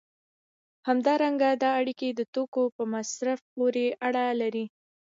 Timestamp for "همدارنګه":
0.87-1.49